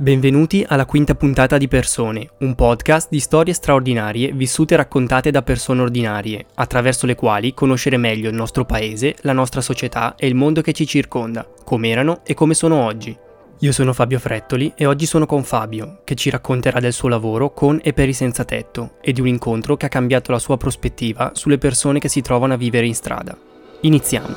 [0.00, 5.42] Benvenuti alla quinta puntata di Persone, un podcast di storie straordinarie vissute e raccontate da
[5.42, 10.36] persone ordinarie, attraverso le quali conoscere meglio il nostro paese, la nostra società e il
[10.36, 13.16] mondo che ci circonda, come erano e come sono oggi.
[13.58, 17.52] Io sono Fabio Frettoli e oggi sono con Fabio, che ci racconterà del suo lavoro
[17.52, 20.56] con e per i senza tetto e di un incontro che ha cambiato la sua
[20.56, 23.36] prospettiva sulle persone che si trovano a vivere in strada.
[23.80, 24.36] Iniziamo.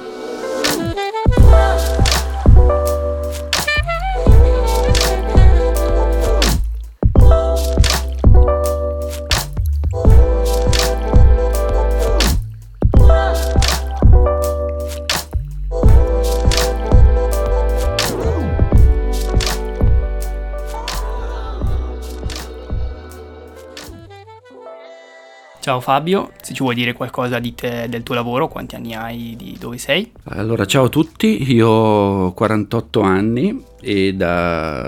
[25.61, 29.35] Ciao Fabio, se ci vuoi dire qualcosa di te, del tuo lavoro, quanti anni hai,
[29.37, 30.11] di dove sei?
[30.23, 34.87] Allora, ciao a tutti, io ho 48 anni e da,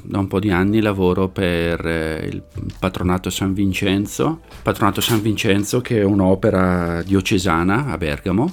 [0.00, 2.42] da un po' di anni lavoro per eh, il
[2.78, 4.40] Patronato San Vincenzo.
[4.62, 8.50] Patronato San Vincenzo che è un'opera diocesana a Bergamo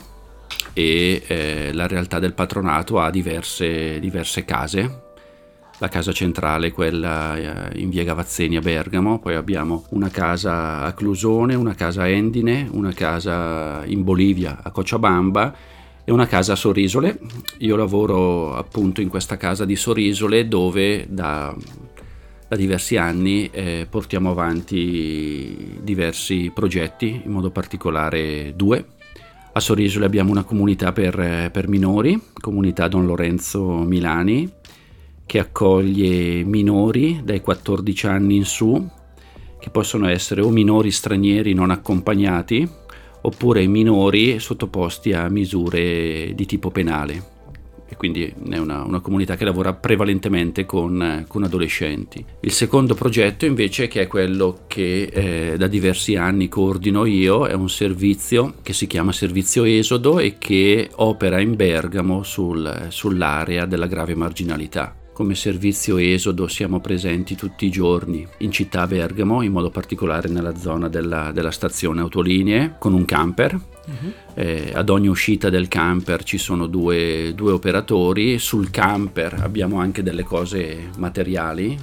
[0.74, 5.04] e eh, la realtà del patronato ha diverse, diverse case
[5.80, 10.94] la casa centrale, quella eh, in via Gavazzeni a Bergamo, poi abbiamo una casa a
[10.94, 15.56] Clusone, una casa a Endine, una casa in Bolivia a Cochabamba
[16.06, 17.20] e una casa a Sorisole.
[17.60, 21.54] Io lavoro appunto in questa casa di Sorisole dove da,
[22.48, 28.86] da diversi anni eh, portiamo avanti diversi progetti, in modo particolare due.
[29.52, 34.52] A Sorisole abbiamo una comunità per, per minori, comunità Don Lorenzo Milani,
[35.26, 38.88] che accoglie minori dai 14 anni in su,
[39.60, 42.68] che possono essere o minori stranieri non accompagnati,
[43.22, 47.34] oppure minori sottoposti a misure di tipo penale.
[47.88, 52.24] E quindi è una, una comunità che lavora prevalentemente con, con, adolescenti.
[52.40, 57.54] Il secondo progetto invece, che è quello che eh, da diversi anni coordino io, è
[57.54, 63.88] un servizio che si chiama Servizio Esodo e che opera in Bergamo sul, sull'area della
[63.88, 64.96] grave marginalità.
[65.16, 70.58] Come servizio esodo siamo presenti tutti i giorni in città Bergamo, in modo particolare nella
[70.58, 73.54] zona della, della stazione autolinee, con un camper.
[73.54, 74.12] Uh-huh.
[74.34, 80.04] Eh, ad ogni uscita del camper ci sono due, due operatori, sul camper abbiamo anche
[80.04, 81.80] delle cose materiali,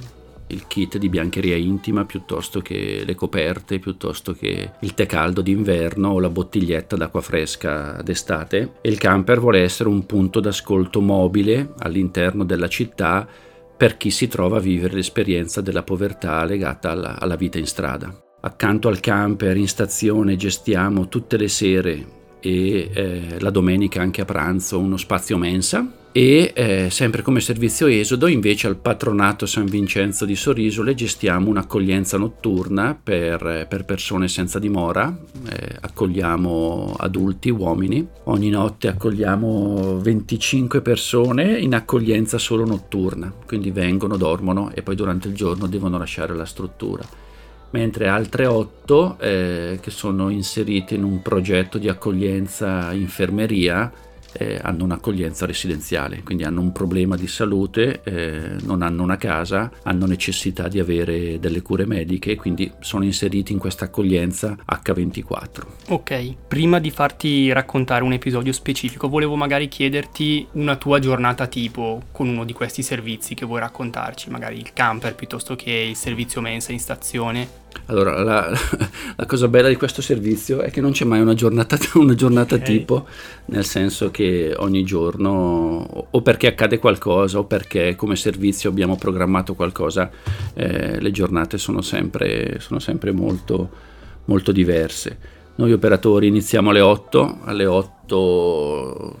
[0.47, 6.09] il kit di biancheria intima piuttosto che le coperte, piuttosto che il tè caldo d'inverno
[6.09, 8.73] o la bottiglietta d'acqua fresca d'estate.
[8.81, 13.27] E il camper vuole essere un punto d'ascolto mobile all'interno della città
[13.75, 18.15] per chi si trova a vivere l'esperienza della povertà legata alla, alla vita in strada.
[18.41, 24.25] Accanto al camper in stazione gestiamo tutte le sere e eh, la domenica anche a
[24.25, 30.25] pranzo uno spazio mensa e eh, sempre come servizio esodo invece al patronato San Vincenzo
[30.25, 35.11] di Sorisole gestiamo un'accoglienza notturna per, per persone senza dimora,
[35.49, 44.15] eh, accogliamo adulti, uomini, ogni notte accogliamo 25 persone in accoglienza solo notturna, quindi vengono,
[44.15, 47.03] dormono e poi durante il giorno devono lasciare la struttura.
[47.71, 53.91] Mentre altre otto eh, che sono inserite in un progetto di accoglienza infermeria
[54.33, 59.71] eh, hanno un'accoglienza residenziale, quindi hanno un problema di salute, eh, non hanno una casa,
[59.83, 65.61] hanno necessità di avere delle cure mediche, quindi sono inseriti in questa accoglienza H24.
[65.89, 72.03] Ok, prima di farti raccontare un episodio specifico, volevo magari chiederti una tua giornata tipo
[72.11, 76.41] con uno di questi servizi che vuoi raccontarci, magari il camper piuttosto che il servizio
[76.41, 77.61] mensa in stazione.
[77.87, 78.49] Allora, la,
[79.15, 82.55] la, cosa bella di questo servizio è che non c'è mai una giornata, una giornata
[82.55, 82.65] okay.
[82.65, 83.07] tipo,
[83.45, 89.53] nel senso che ogni giorno, o perché accade qualcosa, o perché come servizio abbiamo programmato
[89.53, 90.09] qualcosa,
[90.53, 93.69] eh, le giornate sono sempre, sono sempre molto,
[94.25, 95.32] molto diverse.
[95.55, 99.17] Noi operatori iniziamo alle 8, alle 8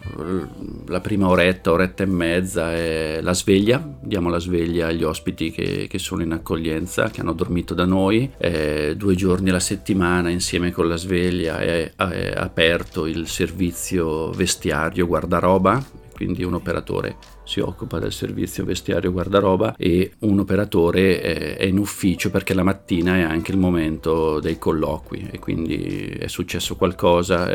[0.87, 5.85] la prima oretta, oretta e mezza è la sveglia, diamo la sveglia agli ospiti che,
[5.87, 10.71] che sono in accoglienza, che hanno dormito da noi, eh, due giorni alla settimana insieme
[10.71, 17.99] con la sveglia è, è aperto il servizio vestiario guardaroba, quindi un operatore si occupa
[17.99, 21.19] del servizio vestiario guardaroba e un operatore
[21.57, 26.27] è in ufficio perché la mattina è anche il momento dei colloqui e quindi è
[26.27, 27.49] successo qualcosa,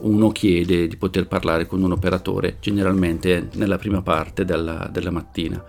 [0.00, 5.62] uno chiede di poter parlare con un operatore generalmente nella prima parte della, della mattina.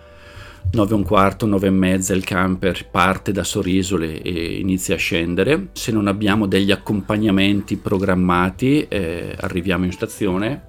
[0.72, 4.98] 9 e un quarto, 9 e mezza il camper parte da Sorisole e inizia a
[5.00, 5.70] scendere.
[5.72, 10.69] Se non abbiamo degli accompagnamenti programmati eh, arriviamo in stazione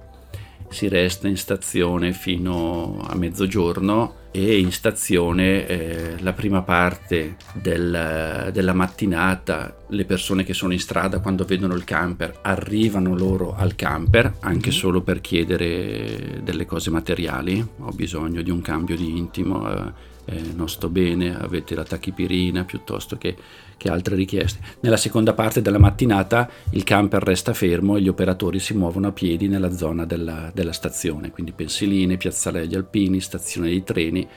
[0.71, 8.49] si resta in stazione fino a mezzogiorno e in stazione eh, la prima parte del,
[8.53, 13.75] della mattinata le persone che sono in strada quando vedono il camper arrivano loro al
[13.75, 14.79] camper anche mm-hmm.
[14.79, 20.53] solo per chiedere delle cose materiali ho bisogno di un cambio di intimo eh, eh,
[20.55, 23.35] non sto bene avete la tachipirina piuttosto che,
[23.75, 24.59] che altre richieste.
[24.79, 29.11] Nella seconda parte della mattinata il camper resta fermo e gli operatori si muovono a
[29.11, 31.31] piedi nella zona della, della stazione.
[31.31, 34.27] Quindi pensiline piazzale degli alpini stazione dei treni.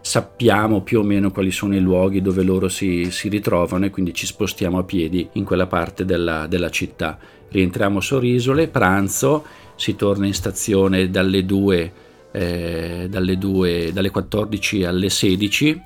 [0.00, 4.12] Sappiamo più o meno quali sono i luoghi dove loro si, si ritrovano e quindi
[4.12, 7.18] ci spostiamo a piedi in quella parte della, della città.
[7.48, 9.44] Rientriamo a Sorisole, pranzo,
[9.76, 11.92] si torna in stazione dalle 2,
[12.34, 15.82] eh, dalle, 2 dalle 14 alle 16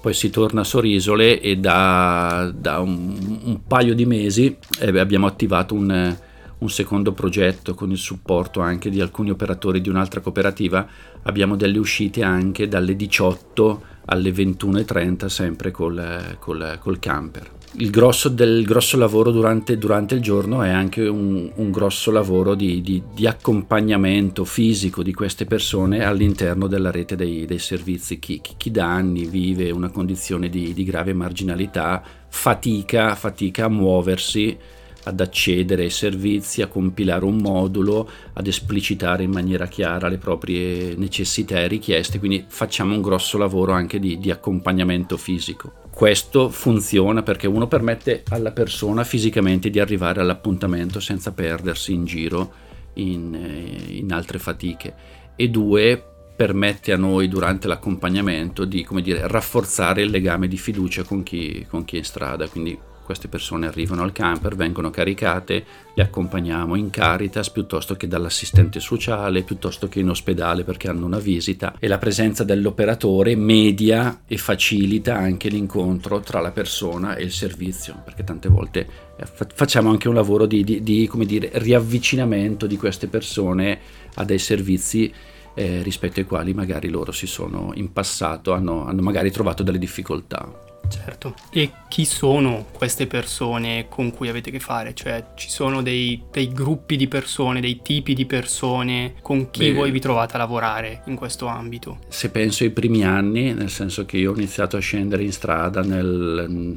[0.00, 5.26] poi si torna a Sorisole e da, da un, un, paio di mesi eh, abbiamo
[5.26, 6.16] attivato un,
[6.60, 10.86] un secondo progetto con il supporto anche di alcuni operatori di un'altra cooperativa,
[11.22, 17.58] abbiamo delle uscite anche dalle 18 alle 21.30 sempre col, col, col camper.
[17.74, 22.56] Il grosso del grosso lavoro durante, durante il giorno è anche un, un grosso lavoro
[22.56, 28.18] di, di, di, accompagnamento fisico di queste persone all'interno della rete dei, dei servizi.
[28.18, 33.68] Chi, chi, chi, da anni vive una condizione di, di grave marginalità fatica, fatica a
[33.68, 34.58] muoversi
[35.04, 40.94] ad accedere ai servizi, a compilare un modulo, ad esplicitare in maniera chiara le proprie
[40.96, 45.72] necessità e richieste, quindi facciamo un grosso lavoro anche di, di accompagnamento fisico.
[46.00, 52.52] Questo funziona perché uno permette alla persona fisicamente di arrivare all'appuntamento senza perdersi in giro
[52.94, 54.94] in, eh, in altre fatiche.
[55.36, 56.02] E due
[56.34, 61.84] permette a noi durante l'accompagnamento di dire, rafforzare il legame di fiducia con chi, con
[61.84, 62.78] chi è in strada, quindi
[63.10, 65.64] queste persone arrivano al camper, vengono caricate,
[65.94, 71.18] le accompagniamo in Caritas piuttosto che dall'assistente sociale, piuttosto che in ospedale perché hanno una
[71.18, 77.32] visita e la presenza dell'operatore media e facilita anche l'incontro tra la persona e il
[77.32, 78.86] servizio, perché tante volte
[79.16, 83.76] eh, facciamo anche un lavoro di, di, di dire, riavvicinamento di queste persone
[84.14, 85.12] a dei servizi
[85.54, 89.78] eh, rispetto ai quali magari loro si sono in passato, hanno, hanno magari trovato delle
[89.78, 90.68] difficoltà.
[90.88, 91.34] Certo.
[91.50, 94.94] E chi sono queste persone con cui avete che fare?
[94.94, 99.74] Cioè ci sono dei, dei gruppi di persone, dei tipi di persone con chi Beh,
[99.74, 101.98] voi vi trovate a lavorare in questo ambito?
[102.08, 105.82] Se penso ai primi anni, nel senso che io ho iniziato a scendere in strada
[105.82, 106.72] nel mm,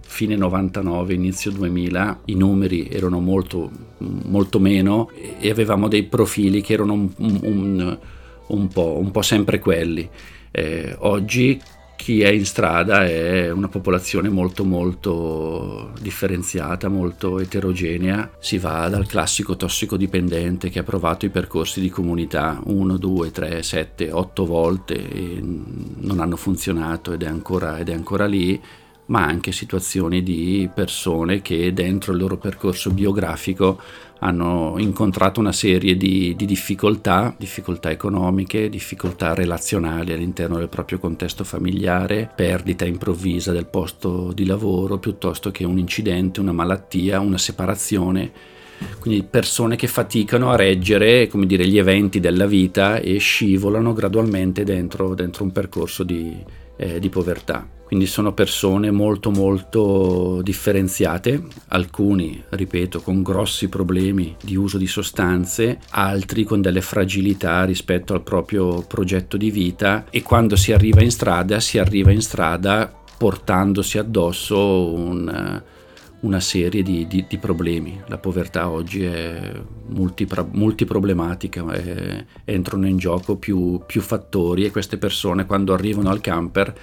[0.00, 6.72] fine 99, inizio 2000, i numeri erano molto, molto meno e avevamo dei profili che
[6.72, 7.98] erano un, un,
[8.46, 10.08] un, po', un po' sempre quelli.
[10.50, 11.60] Eh, oggi
[11.98, 18.30] chi è in strada è una popolazione molto molto differenziata, molto eterogenea.
[18.38, 23.62] Si va dal classico tossicodipendente che ha provato i percorsi di comunità 1, 2, 3,
[23.64, 28.58] 7, 8 volte e non hanno funzionato ed è ancora, ed è ancora lì
[29.08, 33.80] ma anche situazioni di persone che dentro il loro percorso biografico
[34.20, 41.44] hanno incontrato una serie di, di, difficoltà, difficoltà economiche, difficoltà relazionali all'interno del proprio contesto
[41.44, 48.30] familiare, perdita improvvisa del posto di lavoro piuttosto che un incidente, una malattia, una separazione.
[48.98, 55.14] Quindi persone che faticano a reggere dire, gli eventi della vita e scivolano gradualmente dentro,
[55.14, 56.36] dentro un percorso di,
[56.78, 57.68] eh, di povertà.
[57.88, 65.78] Quindi sono persone molto molto differenziate, alcuni, ripeto, con grossi problemi di uso di sostanze,
[65.90, 71.10] altri con delle fragilità rispetto al proprio progetto di vita e quando si arriva in
[71.10, 75.62] strada si arriva in strada portandosi addosso un,
[76.20, 78.00] una serie di, di, di, problemi.
[78.06, 79.52] La povertà oggi è
[79.86, 86.74] multiproblematica, è, entrano in gioco più, più fattori e queste persone quando arrivano al camper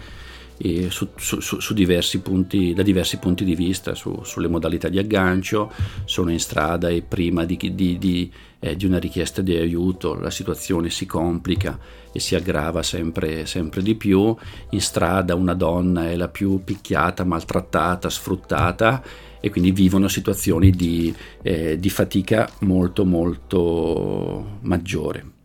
[0.89, 5.73] su, su, su, diversi punti, da diversi punti di vista, sulle modalità di aggancio,
[6.05, 10.31] sono in strada e prima di, di, di, eh, di, una richiesta di aiuto la
[10.31, 11.79] situazione si complica
[12.11, 14.35] e si aggrava sempre, sempre di più,
[14.71, 19.03] in strada una donna è la più picchiata, maltrattata, sfruttata
[19.41, 25.38] e quindi vivono situazioni di, eh, di fatica molto molto maggiore.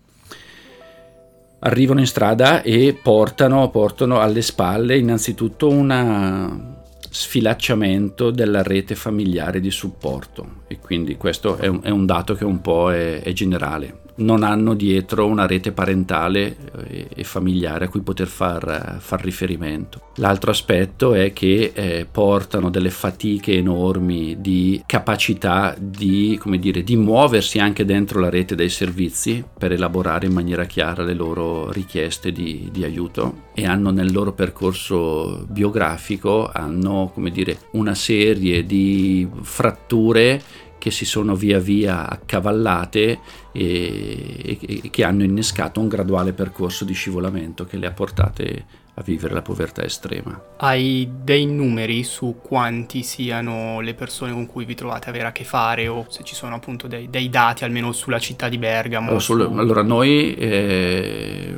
[1.65, 6.71] Arrivano in strada e portano, portano alle spalle innanzitutto un
[7.09, 10.61] sfilacciamento della rete familiare di supporto.
[10.67, 14.43] E quindi questo è un, è un dato che un po' è, è generale non
[14.43, 16.55] hanno dietro una rete parentale
[16.87, 20.11] eh, e familiare a cui poter far, far riferimento.
[20.17, 27.59] L'altro aspetto è che eh, portano delle fatiche enormi di capacità di, dire, di muoversi
[27.59, 32.69] anche dentro la rete dei servizi per elaborare in maniera chiara le loro richieste di,
[32.71, 40.41] di aiuto e hanno nel loro percorso biografico hanno, dire, una serie di fratture
[40.83, 43.19] che si sono via via accavallate
[43.53, 49.01] e, e, che hanno innescato un graduale percorso di scivolamento che le ha portate a
[49.01, 50.37] vivere la povertà estrema.
[50.57, 55.31] Hai dei numeri su quanti siano le persone con cui vi trovate a avere a
[55.31, 59.05] che fare o se ci sono appunto dei, dei dati almeno sulla città di Bergamo?
[59.05, 59.57] Allora, sul, su...
[59.57, 61.57] allora noi eh,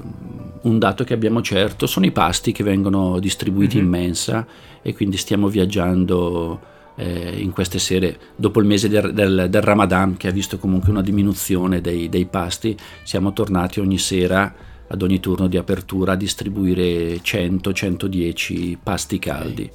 [0.62, 3.86] un dato che abbiamo certo sono i pasti che vengono distribuiti mm-hmm.
[3.86, 4.48] in mensa
[4.84, 10.18] e quindi stiamo viaggiando eh, in queste sere, dopo il mese del, del, del, Ramadan
[10.18, 14.54] che ha visto comunque una diminuzione dei, dei pasti, siamo tornati ogni sera
[14.88, 19.70] ad ogni turno di apertura a distribuire 100-110 pasti caldi.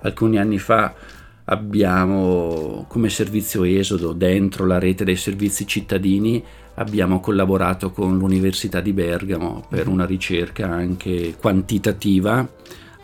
[0.00, 0.94] Alcuni anni fa
[1.44, 6.42] abbiamo come servizio esodo dentro la rete dei servizi cittadini
[6.74, 12.46] abbiamo collaborato con l'Università di Bergamo per una ricerca anche quantitativa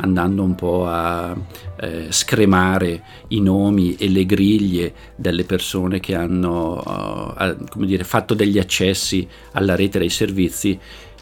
[0.04, 1.36] andando un po' a
[1.80, 8.58] eh, scremare i nomi e le griglie delle persone che hanno uh, dire, fatto degli
[8.58, 10.78] accessi alla rete dei servizi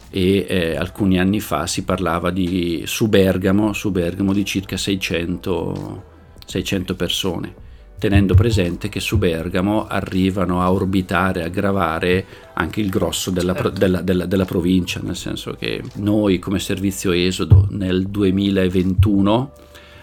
[0.09, 6.03] e eh, alcuni anni fa si parlava di, su, Bergamo, su Bergamo di circa 600,
[6.45, 7.62] 600 persone
[8.03, 13.69] tenendo presente che su Bergamo arrivano a orbitare, a gravare anche il grosso della, certo.
[13.69, 19.51] della, della, della, provincia, nel senso che noi come servizio Esodo nel 2021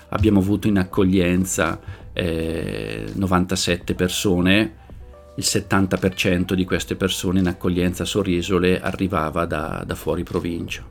[0.09, 1.79] abbiamo avuto in accoglienza
[2.15, 4.77] eh, 97 persone,
[5.37, 10.83] il 70% di queste persone in accoglienza a Sorisole arrivava da, da fuori provincia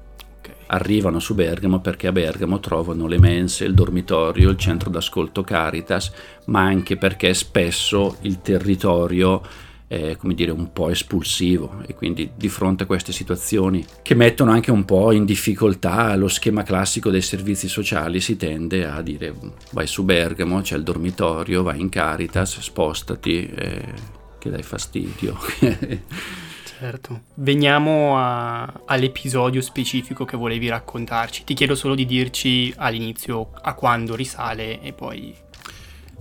[0.71, 6.11] arrivano su Bergamo perché a Bergamo trovano le mense, il dormitorio, il centro d'ascolto Caritas,
[6.45, 9.41] ma anche perché spesso il territorio
[9.87, 14.51] è come dire un po' espulsivo e quindi di fronte a queste situazioni che mettono
[14.51, 19.33] anche un po' in difficoltà lo schema classico dei servizi sociali si tende a dire
[19.71, 23.93] vai su Bergamo, c'è il dormitorio, vai in Caritas, spostati, eh,
[24.37, 25.35] che dai fastidio.
[26.79, 27.23] Certo.
[27.33, 31.43] Veniamo a, all'episodio specifico che volevi raccontarci.
[31.43, 35.35] Ti chiedo solo di dirci all'inizio a quando risale e poi...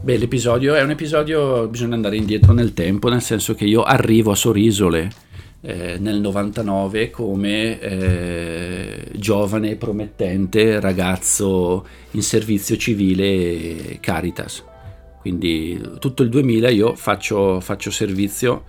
[0.00, 4.32] Beh, l'episodio è un episodio, bisogna andare indietro nel tempo, nel senso che io arrivo
[4.32, 5.08] a Sorisole
[5.60, 14.64] eh, nel 99 come eh, giovane promettente ragazzo in servizio civile Caritas.
[15.20, 18.64] Quindi tutto il 2000 io faccio, faccio servizio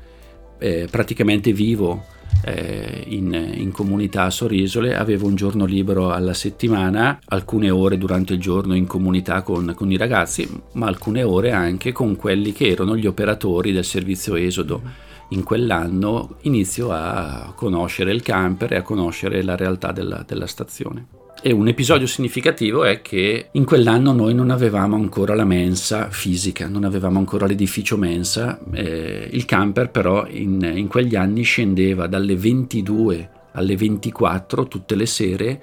[0.60, 7.20] eh, praticamente vivo eh, in, in, comunità a Sorisole, avevo un giorno libero alla settimana,
[7.26, 11.92] alcune ore durante il giorno in comunità con, con, i ragazzi, ma alcune ore anche
[11.92, 15.08] con quelli che erano gli operatori del servizio Esodo.
[15.30, 21.19] In quell'anno inizio a conoscere il camper e a conoscere la realtà della, della stazione.
[21.42, 26.68] E un episodio significativo è che in quell'anno noi non avevamo ancora la mensa fisica,
[26.68, 28.60] non avevamo ancora l'edificio mensa.
[28.74, 35.06] Eh, il camper però in, in quegli anni scendeva dalle 22 alle 24 tutte le
[35.06, 35.62] sere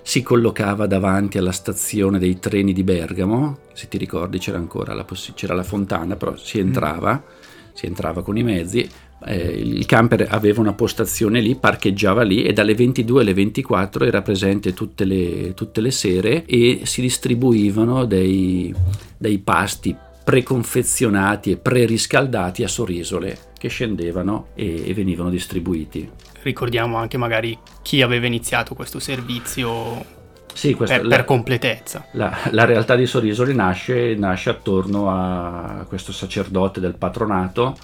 [0.00, 5.04] si collocava davanti alla stazione dei treni di Bergamo, se ti ricordi c'era ancora la,
[5.04, 7.74] poss- c'era la fontana, però si entrava, mm.
[7.74, 8.88] si entrava con i mezzi,
[9.24, 14.22] eh, il camper aveva una postazione lì, parcheggiava lì e dalle 22 alle 24 era
[14.22, 18.72] presente tutte le, tutte le sere e si distribuivano dei,
[19.16, 26.08] dei pasti preconfezionati e preriscaldati a sorisole che scendevano e, e, venivano distribuiti.
[26.42, 30.16] Ricordiamo anche magari chi aveva iniziato questo servizio
[30.52, 32.06] sì, per, la, per, completezza.
[32.12, 37.76] La, la, realtà di Sorisole nasce, nasce attorno a questo sacerdote del patronato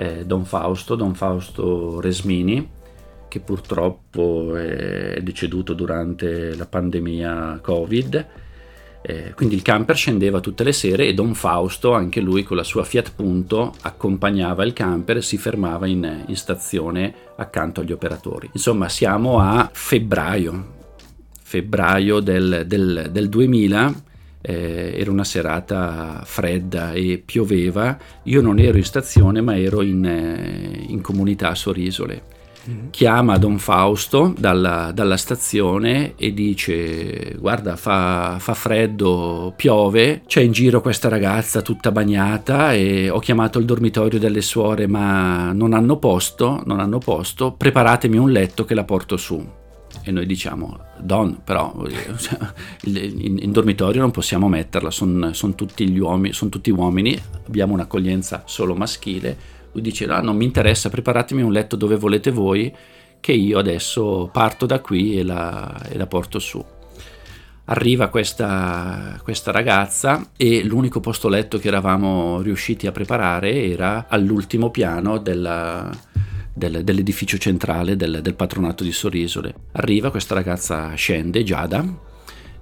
[0.00, 2.66] eh, Don Fausto, Don Fausto Resmini,
[3.28, 8.26] che purtroppo è deceduto durante la pandemia Covid.
[9.02, 12.62] Eh, quindi il camper scendeva tutte le sere e Don Fausto, anche lui con la
[12.62, 18.48] sua Fiat Punto, accompagnava il camper e si fermava in, in stazione accanto agli operatori.
[18.52, 20.78] Insomma, siamo a febbraio,
[21.42, 24.08] febbraio del, del, del 2000
[24.40, 30.04] eh, era una serata fredda e pioveva, io non ero in stazione ma ero in,
[30.04, 32.38] eh, in comunità a Sorisole.
[32.68, 32.90] Mm.
[32.90, 40.52] chiama Don Fausto dalla, dalla, stazione e dice guarda fa, fa, freddo, piove, c'è in
[40.52, 45.96] giro questa ragazza tutta bagnata e ho chiamato il dormitorio delle suore ma non hanno
[45.96, 49.58] posto, non hanno posto, preparatemi un letto che la porto su
[50.02, 51.74] e noi diciamo Don però
[52.84, 58.42] in, in dormitorio non possiamo metterla sono son tutti uomini sono tutti uomini abbiamo un'accoglienza
[58.46, 59.58] solo maschile.
[59.72, 62.74] Lui dice no non mi interessa preparatemi un letto dove volete voi
[63.20, 66.64] che io adesso parto da qui e la, e la porto su.
[67.66, 74.70] Arriva questa, questa, ragazza e l'unico posto letto che eravamo riusciti a preparare era all'ultimo
[74.70, 75.88] piano della,
[76.52, 79.54] del, dell'edificio centrale del, del, patronato di Sorisole.
[79.72, 81.84] Arriva questa ragazza, scende, Giada,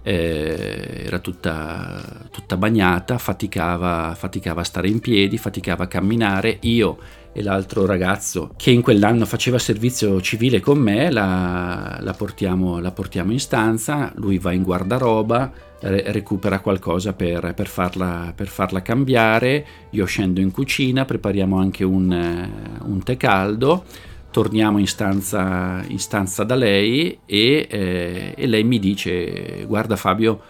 [0.03, 6.59] eh, era tutta, tutta bagnata, faticava, faticava, a stare in piedi, faticava a camminare.
[6.63, 6.99] Io
[7.39, 12.91] e l'altro ragazzo che in quell'anno faceva servizio civile con me la, la, portiamo, la
[12.91, 19.65] portiamo in stanza, lui va in guardaroba recupera qualcosa per, per, farla, per, farla, cambiare,
[19.91, 23.85] io scendo in cucina, prepariamo anche un, eh, un tè caldo,
[24.33, 30.41] torniamo in stanza, in stanza da lei e, eh, e, lei mi dice guarda Fabio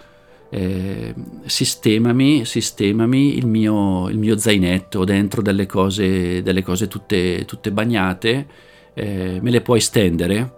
[0.50, 1.14] eh,
[1.44, 8.46] sistemami, sistemami il, mio, il, mio, zainetto dentro delle cose, delle cose tutte, tutte bagnate,
[8.94, 10.56] eh, me le puoi stendere?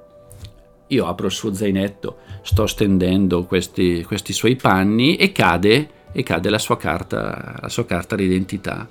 [0.88, 6.50] Io apro il suo zainetto, sto stendendo questi, questi suoi panni e cade, e cade
[6.50, 8.88] la, sua carta, la sua carta d'identità.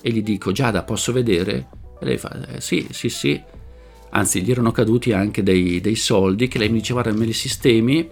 [0.00, 1.68] E gli dico, Giada, posso vedere?
[1.98, 3.40] E lei fa, eh, sì, sì, sì.
[4.10, 7.32] Anzi, gli erano caduti anche dei, dei soldi che lei mi diceva, guarda, me li
[7.32, 8.08] sistemi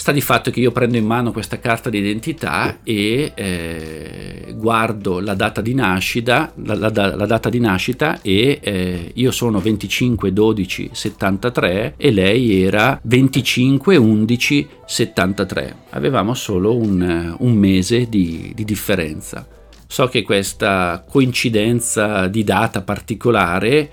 [0.00, 5.34] Sta di fatto che io prendo in mano questa carta d'identità e eh, guardo la
[5.34, 10.88] data di nascita, la, la, la data di nascita e eh, io sono 25 12
[10.90, 15.76] 73 e lei era 25 11 73.
[15.90, 19.46] Avevamo solo un, un mese di, di differenza.
[19.86, 23.90] So che questa coincidenza di data particolare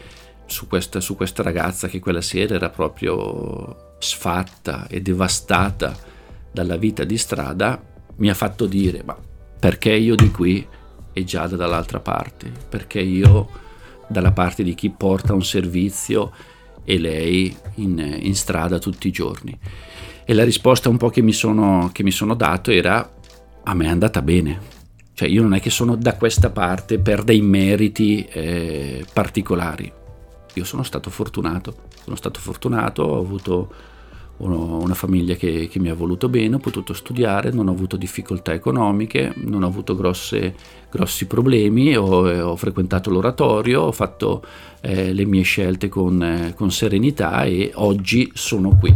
[0.48, 5.96] su questa, su questa ragazza che quella sera era proprio sfatta e devastata
[6.52, 7.80] dalla vita di strada,
[8.16, 9.16] mi ha fatto dire, ma
[9.60, 10.66] perché io di qui
[11.14, 12.52] e Giada dall'altra parte?
[12.68, 13.48] Perché io
[14.08, 16.32] dalla parte di chi porta un servizio
[16.84, 19.58] e lei in, in strada tutti i giorni?
[20.24, 23.14] E la risposta un po' che mi sono, che mi sono dato era,
[23.64, 24.76] a me è andata bene.
[25.14, 29.92] Cioè io non è che sono da questa parte per dei meriti eh, particolari,
[30.58, 33.70] io sono stato fortunato, sono stato fortunato, ho avuto
[34.38, 37.98] uno, una famiglia che, che, mi ha voluto bene, ho potuto studiare, non ho avuto
[37.98, 40.56] difficoltà economiche, non ho avuto grosse,
[40.92, 44.44] grossi problemi, ho, ho, frequentato l'oratorio, ho fatto
[44.82, 48.94] eh, le mie scelte con, eh, con serenità e oggi sono qui.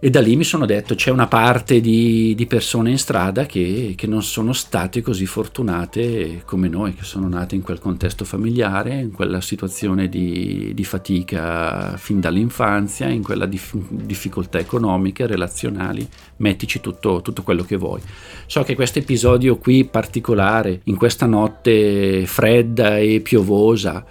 [0.00, 3.94] E da lì mi sono detto c'è una parte di, di persone in strada che,
[3.96, 8.94] che, non sono state così fortunate come noi, che sono nate in quel contesto familiare,
[8.94, 16.78] in quella situazione di, di fatica fin dall'infanzia, in quella dif- difficoltà economiche, relazionali, mettici
[16.78, 18.00] tutto, tutto quello che vuoi.
[18.46, 24.06] So che questo episodio qui particolare, in questa notte fredda e piovosa,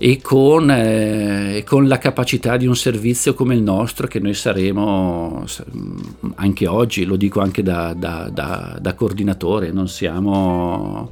[0.00, 5.44] e con, eh, con, la capacità di un servizio come il nostro che noi saremo
[6.36, 11.10] anche oggi, lo dico anche da, da, da, da coordinatore, non siamo,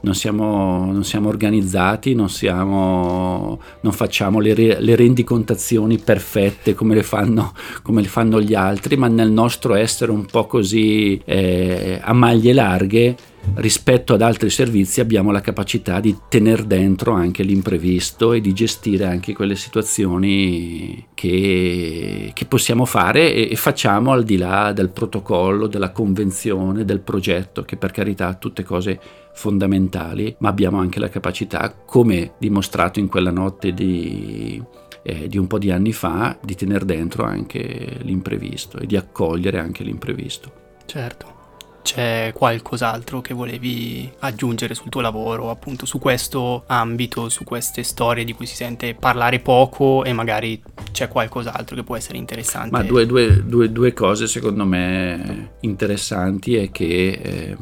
[0.00, 7.02] non siamo, non siamo organizzati, non, siamo, non facciamo le, le, rendicontazioni perfette come le,
[7.02, 12.12] fanno, come le, fanno, gli altri, ma nel nostro essere un po' così eh, a
[12.12, 13.16] maglie larghe
[13.54, 19.06] rispetto ad altri servizi abbiamo la capacità di tenere dentro anche l'imprevisto e di gestire
[19.06, 25.66] anche quelle situazioni che, che possiamo fare e, e, facciamo al di là del protocollo,
[25.66, 29.00] della convenzione, del progetto, che per carità tutte cose
[29.32, 34.62] fondamentali, ma abbiamo anche la capacità, come dimostrato in quella notte di,
[35.02, 39.58] eh, di un po' di anni fa, di tenere dentro anche l'imprevisto e di accogliere
[39.58, 40.52] anche l'imprevisto.
[40.86, 41.35] Certo
[41.86, 48.24] c'è qualcos'altro che volevi aggiungere sul tuo lavoro, appunto su questo ambito, su queste storie
[48.24, 52.70] di cui si sente parlare poco e magari c'è qualcos'altro che può essere interessante?
[52.72, 57.56] Ma due, due, due, due cose secondo me interessanti è che eh,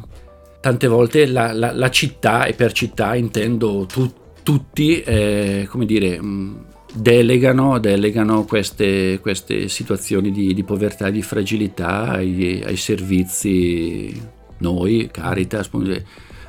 [0.58, 4.10] tante volte la, la, la, città, e per città intendo tu,
[4.42, 6.18] tutti, eh, come dire...
[6.18, 6.56] Mh, mm,
[6.94, 14.20] delegano, delegano queste, queste, situazioni di, di, povertà e di fragilità ai, ai servizi,
[14.58, 15.92] noi, Caritas, uh,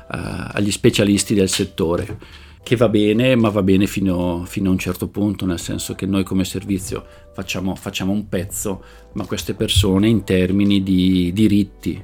[0.06, 2.44] agli specialisti del settore.
[2.62, 6.04] che va bene, ma va bene fino, fino, a un certo punto, nel senso che
[6.04, 8.82] noi come servizio facciamo, facciamo un pezzo,
[9.12, 12.02] ma queste persone in termini di diritti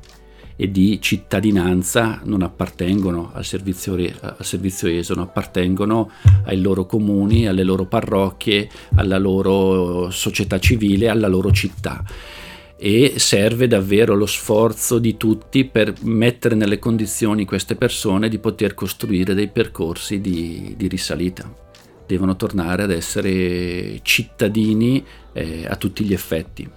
[0.62, 6.12] e di cittadinanza non appartengono al servizio, al servizio ESO, non appartengono
[6.44, 12.05] ai loro comuni, alle loro parrocchie, alla loro società civile, alla loro città
[12.77, 18.75] e serve davvero lo sforzo di tutti per mettere nelle condizioni queste persone di poter
[18.75, 21.53] costruire dei percorsi di, di risalita.
[22.07, 26.68] Devono tornare ad essere cittadini eh, a tutti gli effetti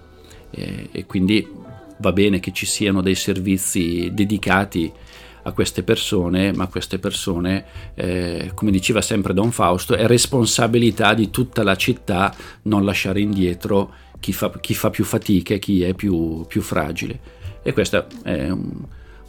[0.50, 4.92] eh, e quindi va bene che ci siano dei servizi dedicati
[5.48, 11.30] a queste persone, ma queste persone, eh, come diceva sempre Don Fausto, è responsabilità di
[11.30, 15.94] tutta la città non lasciare indietro chi fa, chi fa più fatica e chi è
[15.94, 17.20] più, più, fragile.
[17.62, 18.72] E questa è un,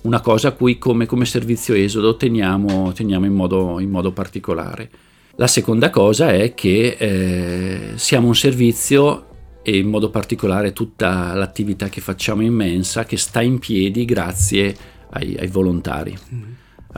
[0.02, 4.88] una cosa a cui come, come servizio esodo teniamo, teniamo in, modo, in, modo, particolare.
[5.34, 9.35] La seconda cosa è che eh, siamo un servizio
[9.68, 14.76] e in modo particolare tutta l'attività che facciamo in mensa che sta in piedi grazie
[15.10, 16.16] ai, ai volontari.
[16.32, 16.42] Mm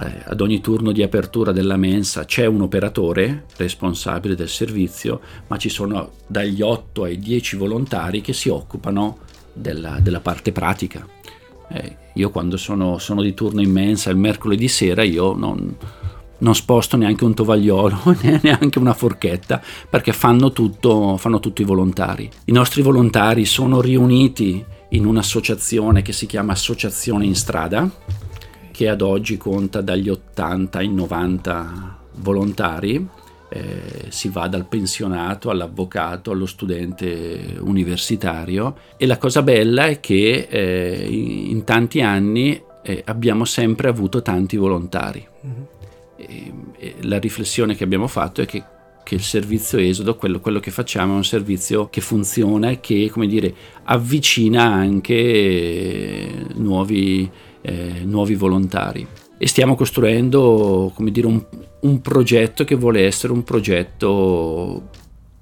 [0.00, 5.57] eh, ad ogni turno di apertura della mensa c'è un operatore responsabile del servizio, ma
[5.57, 9.18] ci sono dagli 8 ai 10 volontari che si occupano
[9.52, 11.07] della, della parte pratica.
[11.70, 15.76] Eh, io quando sono, sono, di turno in mensa il mercoledì sera io non,
[16.38, 22.31] non sposto neanche un tovagliolo, neanche una forchetta, perché fanno tutto, fanno tutto i volontari.
[22.44, 27.90] I nostri volontari sono riuniti in un'associazione che si chiama Associazione in Strada,
[28.70, 33.09] che ad oggi conta dagli 80 ai 90 volontari,
[33.51, 40.46] eh, si va dal pensionato all'avvocato allo studente universitario e la cosa bella è che
[40.51, 45.27] eh, in tanti anni eh, abbiamo sempre avuto tanti volontari.
[45.46, 45.62] Mm-hmm.
[46.18, 48.62] E, e la riflessione che abbiamo fatto è che
[49.09, 53.09] che il servizio Esodo, quello, quello, che facciamo è un servizio che funziona e che,
[53.11, 53.54] come dire,
[53.85, 57.26] avvicina anche nuovi,
[57.62, 59.07] eh, nuovi volontari.
[59.38, 61.42] E stiamo costruendo, come dire, un,
[61.81, 64.90] un progetto che vuole essere un progetto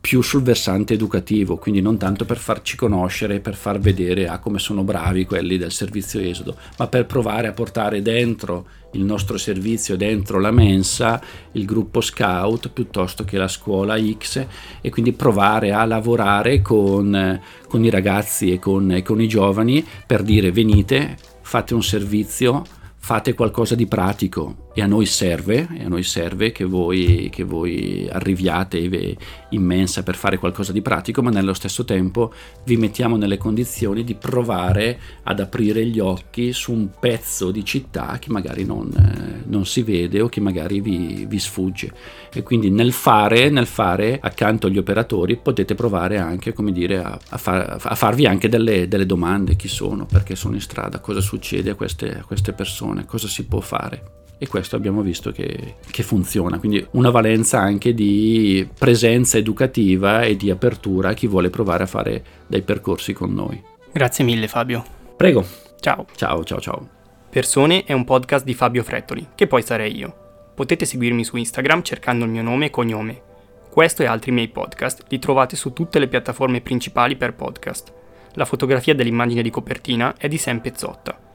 [0.07, 4.61] più sul versante educativo, quindi non tanto per farci conoscere, per far vedere ah, come
[4.61, 9.97] sono bravi quelli del servizio Esodo, ma per provare a portare dentro il nostro servizio,
[9.97, 11.21] dentro la mensa,
[11.55, 14.47] il gruppo scout piuttosto che la scuola X
[14.81, 19.85] e quindi provare a lavorare con, con i ragazzi e con, e con i giovani
[20.07, 22.63] per dire venite, fate un servizio
[22.97, 28.07] fate qualcosa di pratico e a noi serve, a noi serve che, voi, che voi
[28.13, 29.17] arriviate
[29.49, 32.33] in mensa per fare qualcosa di pratico, ma nello stesso tempo
[32.65, 38.19] vi mettiamo nelle condizioni di provare ad aprire gli occhi su un pezzo di città
[38.21, 41.93] che magari non, eh, non si vede o che magari vi, vi, sfugge.
[42.31, 47.19] E quindi nel fare, nel fare, accanto agli operatori, potete provare anche, come dire, a,
[47.31, 51.23] a, far, a farvi anche delle, delle, domande, chi sono, perché sono in strada, cosa
[51.23, 54.25] succede a queste, a queste persone persone, cosa si può fare.
[54.39, 60.37] E questo abbiamo visto che, che, funziona, quindi una valenza anche di presenza educativa e
[60.37, 63.63] di apertura a chi vuole provare a fare dei percorsi con noi.
[63.93, 64.85] Grazie mille Fabio.
[65.17, 65.45] Prego.
[65.81, 66.05] Ciao.
[66.15, 66.89] Ciao, ciao, ciao.
[67.31, 70.15] Persone è un podcast di Fabio Frettoli, che poi sarei io.
[70.55, 73.23] Potete seguirmi su Instagram cercando il mio nome e cognome.
[73.71, 77.93] Questo e altri miei podcast li trovate su tutte le piattaforme principali per podcast.
[78.35, 81.26] La fotografia dell'immagine di copertina è di Sam Pezzotta.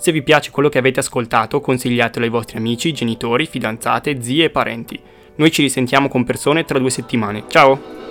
[0.00, 4.50] Se vi piace quello che avete ascoltato, consigliatelo ai vostri amici, genitori, fidanzate, zie e
[4.50, 4.98] parenti.
[5.34, 7.44] Noi ci risentiamo con persone tra due settimane.
[7.48, 8.09] Ciao!